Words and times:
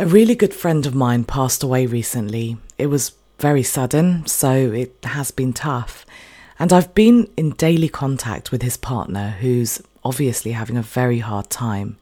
A 0.00 0.06
really 0.06 0.36
good 0.36 0.54
friend 0.54 0.86
of 0.86 0.94
mine 0.94 1.24
passed 1.24 1.64
away 1.64 1.84
recently. 1.84 2.56
It 2.78 2.86
was 2.86 3.16
very 3.40 3.64
sudden, 3.64 4.26
so 4.26 4.52
it 4.52 4.94
has 5.02 5.32
been 5.32 5.52
tough. 5.52 6.06
And 6.56 6.72
I've 6.72 6.94
been 6.94 7.28
in 7.36 7.50
daily 7.50 7.88
contact 7.88 8.52
with 8.52 8.62
his 8.62 8.76
partner, 8.76 9.30
who's 9.40 9.82
obviously 10.04 10.52
having 10.52 10.76
a 10.76 10.82
very 10.82 11.18
hard 11.18 11.50
time. 11.50 11.96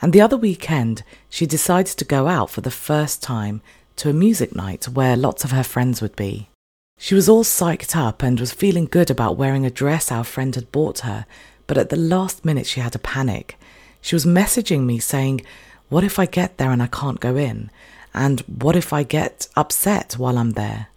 And 0.00 0.14
the 0.14 0.20
other 0.22 0.38
weekend, 0.38 1.02
she 1.28 1.44
decided 1.44 1.98
to 1.98 2.06
go 2.06 2.26
out 2.26 2.48
for 2.48 2.62
the 2.62 2.70
first 2.70 3.22
time 3.22 3.60
to 3.96 4.08
a 4.08 4.14
music 4.14 4.56
night 4.56 4.88
where 4.88 5.14
lots 5.14 5.44
of 5.44 5.50
her 5.50 5.62
friends 5.62 6.00
would 6.00 6.16
be. 6.16 6.48
She 6.96 7.14
was 7.14 7.28
all 7.28 7.44
psyched 7.44 7.94
up 7.94 8.22
and 8.22 8.40
was 8.40 8.54
feeling 8.54 8.86
good 8.86 9.10
about 9.10 9.36
wearing 9.36 9.66
a 9.66 9.70
dress 9.70 10.10
our 10.10 10.24
friend 10.24 10.54
had 10.54 10.72
bought 10.72 11.00
her, 11.00 11.26
but 11.66 11.76
at 11.76 11.90
the 11.90 11.96
last 11.96 12.46
minute 12.46 12.66
she 12.66 12.80
had 12.80 12.94
a 12.94 12.98
panic. 12.98 13.58
She 14.00 14.14
was 14.14 14.24
messaging 14.24 14.86
me 14.86 14.98
saying, 14.98 15.42
what 15.88 16.04
if 16.04 16.18
I 16.18 16.26
get 16.26 16.58
there 16.58 16.70
and 16.70 16.82
I 16.82 16.88
can't 16.88 17.20
go 17.20 17.36
in? 17.36 17.70
And 18.14 18.40
what 18.42 18.76
if 18.76 18.92
I 18.92 19.02
get 19.02 19.48
upset 19.56 20.14
while 20.14 20.38
I'm 20.38 20.52
there? 20.52 20.88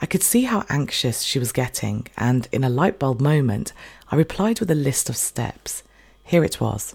I 0.00 0.06
could 0.06 0.22
see 0.22 0.44
how 0.44 0.64
anxious 0.68 1.22
she 1.22 1.38
was 1.38 1.50
getting, 1.50 2.06
and 2.16 2.48
in 2.52 2.62
a 2.62 2.68
light 2.68 2.98
bulb 2.98 3.20
moment, 3.20 3.72
I 4.12 4.16
replied 4.16 4.60
with 4.60 4.70
a 4.70 4.74
list 4.74 5.08
of 5.08 5.16
steps. 5.16 5.82
Here 6.24 6.44
it 6.44 6.60
was. 6.60 6.94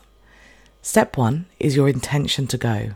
Step 0.81 1.17
one 1.17 1.45
is 1.59 1.75
your 1.75 1.89
intention 1.89 2.48
to 2.48 2.58
go. 2.58 2.91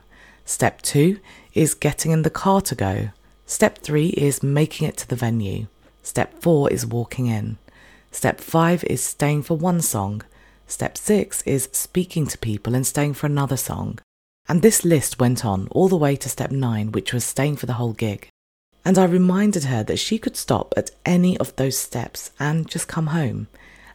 Step 0.46 0.82
two 0.82 1.20
is 1.54 1.74
getting 1.74 2.12
in 2.12 2.22
the 2.22 2.30
car 2.30 2.62
to 2.62 2.76
go. 2.76 3.10
Step 3.46 3.80
three 3.80 4.10
is 4.10 4.44
making 4.44 4.88
it 4.88 4.98
to 4.98 5.08
the 5.08 5.16
venue. 5.16 5.68
Step 6.04 6.42
four 6.42 6.70
is 6.70 6.86
walking 6.86 7.28
in. 7.28 7.58
Step 8.12 8.40
five 8.40 8.84
is 8.86 9.04
staying 9.04 9.44
for 9.44 9.58
one 9.58 9.82
song. 9.82 10.22
Step 10.68 10.98
six 10.98 11.42
is 11.44 11.70
speaking 11.72 12.28
to 12.28 12.38
people 12.38 12.76
and 12.76 12.86
staying 12.86 13.14
for 13.14 13.26
another 13.26 13.58
song. 13.58 14.00
And 14.50 14.62
this 14.62 14.86
list 14.86 15.20
went 15.20 15.44
on 15.44 15.68
all 15.72 15.90
the 15.90 15.98
way 15.98 16.16
to 16.16 16.30
step 16.30 16.52
nine, 16.52 16.92
which 16.92 17.14
was 17.14 17.26
staying 17.26 17.58
for 17.58 17.66
the 17.66 17.74
whole 17.74 17.94
gig. 17.94 18.30
And 18.86 18.98
I 18.98 19.04
reminded 19.04 19.66
her 19.66 19.84
that 19.84 20.00
she 20.00 20.18
could 20.18 20.38
stop 20.38 20.74
at 20.78 20.92
any 21.06 21.38
of 21.38 21.54
those 21.58 21.78
steps 21.78 22.32
and 22.40 22.70
just 22.70 22.88
come 22.88 23.08
home. 23.08 23.48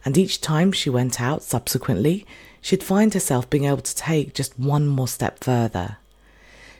And 0.05 0.17
each 0.17 0.41
time 0.41 0.71
she 0.71 0.91
went 0.91 1.19
out 1.19 1.41
subsequently, 1.41 2.27
she'd 2.61 2.83
find 2.83 3.13
herself 3.13 3.49
being 3.49 3.65
able 3.65 3.81
to 3.81 3.95
take 3.95 4.35
just 4.35 4.59
one 4.59 4.87
more 4.87 5.07
step 5.07 5.43
further. 5.43 5.97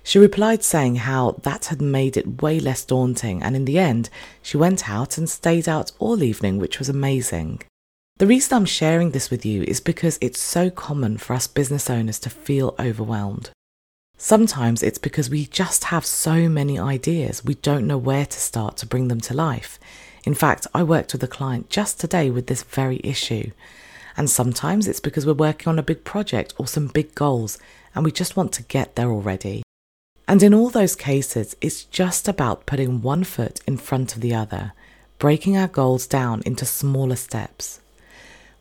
She 0.04 0.20
replied 0.20 0.64
saying 0.64 0.98
how 0.98 1.40
that 1.42 1.66
had 1.66 1.82
made 1.82 2.18
it 2.18 2.44
way 2.44 2.60
less 2.60 2.84
daunting, 2.84 3.42
and 3.42 3.56
in 3.56 3.66
the 3.66 3.80
end, 3.80 4.10
she 4.42 4.58
went 4.58 4.90
out 4.90 5.18
and 5.18 5.30
stayed 5.30 5.68
out 5.68 5.94
all 5.98 6.22
evening, 6.22 6.60
which 6.60 6.78
was 6.78 6.90
amazing. 6.90 7.62
The 8.18 8.28
reason 8.28 8.56
I'm 8.56 8.66
sharing 8.66 9.12
this 9.12 9.32
with 9.32 9.46
you 9.46 9.64
is 9.64 9.80
because 9.80 10.20
it's 10.22 10.40
so 10.40 10.70
common 10.70 11.18
for 11.18 11.34
us 11.34 11.48
business 11.48 11.90
owners 11.90 12.20
to 12.20 12.30
feel 12.30 12.76
overwhelmed. 12.78 13.50
Sometimes 14.18 14.82
it's 14.82 14.98
because 14.98 15.30
we 15.30 15.48
just 15.48 15.86
have 15.86 16.06
so 16.06 16.48
many 16.48 16.80
ideas, 16.80 17.44
we 17.44 17.56
don't 17.56 17.86
know 17.86 17.98
where 17.98 18.26
to 18.26 18.40
start 18.40 18.78
to 18.78 18.86
bring 18.86 19.10
them 19.10 19.20
to 19.20 19.34
life. 19.34 19.78
In 20.24 20.34
fact, 20.34 20.66
I 20.74 20.82
worked 20.84 21.12
with 21.12 21.24
a 21.24 21.28
client 21.28 21.70
just 21.70 22.00
today 22.00 22.30
with 22.30 22.48
this 22.48 22.64
very 22.64 23.02
issue. 23.04 23.52
And 24.16 24.30
sometimes 24.30 24.88
it's 24.88 25.02
because 25.02 25.26
we're 25.26 25.34
working 25.34 25.68
on 25.68 25.78
a 25.78 25.84
big 25.84 26.06
project 26.06 26.54
or 26.58 26.68
some 26.68 26.88
big 26.88 27.14
goals 27.16 27.60
and 27.94 28.06
we 28.06 28.12
just 28.12 28.38
want 28.38 28.54
to 28.54 28.64
get 28.64 28.96
there 28.96 29.12
already. 29.12 29.64
And 30.28 30.42
in 30.42 30.54
all 30.54 30.70
those 30.70 30.96
cases, 30.96 31.56
it's 31.60 31.84
just 31.84 32.28
about 32.30 32.66
putting 32.66 33.02
one 33.02 33.26
foot 33.26 33.60
in 33.68 33.76
front 33.78 34.16
of 34.16 34.22
the 34.22 34.34
other, 34.34 34.72
breaking 35.20 35.58
our 35.58 35.68
goals 35.68 36.08
down 36.08 36.42
into 36.46 36.66
smaller 36.66 37.18
steps. 37.18 37.82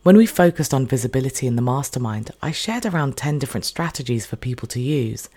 When 0.02 0.16
we 0.16 0.26
focused 0.26 0.74
on 0.74 0.88
visibility 0.88 1.46
in 1.46 1.54
the 1.54 1.62
mastermind, 1.62 2.32
I 2.42 2.50
shared 2.50 2.84
around 2.84 3.16
10 3.16 3.38
different 3.38 3.64
strategies 3.64 4.26
for 4.26 4.34
people 4.34 4.66
to 4.66 4.80
use. 4.80 5.28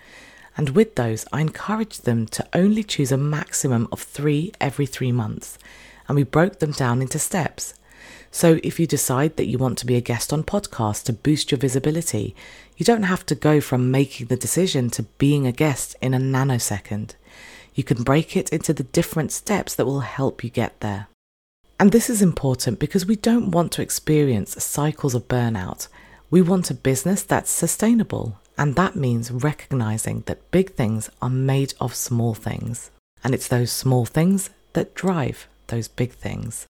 And 0.56 0.70
with 0.70 0.96
those, 0.96 1.24
I 1.32 1.40
encouraged 1.40 2.04
them 2.04 2.26
to 2.26 2.44
only 2.52 2.82
choose 2.82 3.12
a 3.12 3.16
maximum 3.16 3.86
of 3.92 4.00
three 4.00 4.50
every 4.60 4.86
three 4.86 5.12
months. 5.12 5.56
And 6.08 6.16
we 6.16 6.24
broke 6.24 6.58
them 6.58 6.72
down 6.72 7.00
into 7.00 7.20
steps. 7.20 7.74
So 8.32 8.58
if 8.64 8.80
you 8.80 8.88
decide 8.88 9.36
that 9.36 9.46
you 9.46 9.56
want 9.56 9.78
to 9.78 9.86
be 9.86 9.94
a 9.94 10.00
guest 10.00 10.32
on 10.32 10.42
podcasts 10.42 11.04
to 11.04 11.12
boost 11.12 11.52
your 11.52 11.58
visibility, 11.58 12.34
you 12.76 12.84
don't 12.84 13.04
have 13.04 13.24
to 13.26 13.36
go 13.36 13.60
from 13.60 13.92
making 13.92 14.26
the 14.26 14.36
decision 14.36 14.90
to 14.90 15.04
being 15.18 15.46
a 15.46 15.52
guest 15.52 15.94
in 16.02 16.12
a 16.12 16.18
nanosecond. 16.18 17.14
You 17.76 17.84
can 17.84 18.02
break 18.02 18.36
it 18.36 18.48
into 18.48 18.72
the 18.72 18.82
different 18.82 19.30
steps 19.30 19.76
that 19.76 19.86
will 19.86 20.00
help 20.00 20.42
you 20.42 20.50
get 20.50 20.80
there. 20.80 21.06
And 21.78 21.92
this 21.92 22.08
is 22.08 22.22
important 22.22 22.78
because 22.78 23.04
we 23.04 23.16
don't 23.16 23.50
want 23.50 23.70
to 23.72 23.82
experience 23.82 24.62
cycles 24.64 25.14
of 25.14 25.28
burnout. 25.28 25.88
We 26.30 26.40
want 26.40 26.70
a 26.70 26.74
business 26.74 27.22
that's 27.22 27.50
sustainable, 27.50 28.38
and 28.56 28.74
that 28.76 28.96
means 28.96 29.30
recognizing 29.30 30.22
that 30.26 30.50
big 30.50 30.72
things 30.72 31.10
are 31.20 31.30
made 31.30 31.74
of 31.78 31.94
small 31.94 32.34
things. 32.34 32.90
And 33.22 33.34
it's 33.34 33.48
those 33.48 33.70
small 33.70 34.06
things 34.06 34.50
that 34.72 34.94
drive 34.94 35.48
those 35.66 35.88
big 35.88 36.12
things. 36.12 36.66